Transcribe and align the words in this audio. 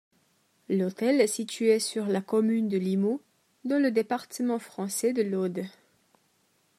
L'hôtel 0.67 1.21
est 1.21 1.27
situé 1.27 1.77
sur 1.79 2.07
la 2.07 2.21
commune 2.21 2.67
de 2.67 2.77
Limoux, 2.79 3.21
dans 3.65 3.79
le 3.79 3.91
département 3.91 4.57
français 4.57 5.13
de 5.13 5.21
l'Aude. 5.21 5.65